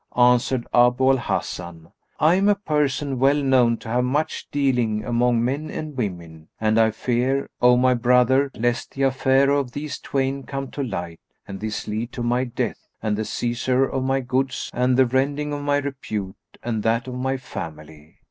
Answered 0.17 0.65
Abu 0.73 1.11
al 1.11 1.17
Hasan, 1.17 1.91
"I 2.19 2.33
am 2.33 2.49
a 2.49 2.55
person 2.55 3.19
well 3.19 3.39
known 3.39 3.77
to 3.77 3.89
have 3.89 4.03
much 4.03 4.49
dealing 4.49 5.05
among 5.05 5.45
men 5.45 5.69
and 5.69 5.95
women, 5.95 6.47
and 6.59 6.79
I 6.79 6.89
fear, 6.89 7.47
O 7.61 7.77
my 7.77 7.93
brother, 7.93 8.49
lest 8.55 8.95
the 8.95 9.03
affair 9.03 9.51
of 9.51 9.73
these 9.73 9.99
twain 9.99 10.41
come 10.41 10.71
to 10.71 10.81
light 10.81 11.19
and 11.47 11.59
this 11.59 11.87
lead 11.87 12.11
to 12.13 12.23
my 12.23 12.45
death 12.45 12.87
and 13.03 13.15
the 13.15 13.25
seizure 13.25 13.85
of 13.85 14.03
my 14.03 14.21
goods 14.21 14.71
and 14.73 14.97
the 14.97 15.05
rending 15.05 15.53
of 15.53 15.61
my 15.61 15.77
repute 15.77 16.35
and 16.63 16.81
that 16.81 17.07
of 17.07 17.13
my 17.13 17.37
family. 17.37 18.17